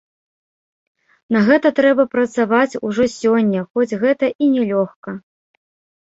[1.35, 5.09] На гэта трэба працаваць ужо сёння, хоць гэта і не лёгка.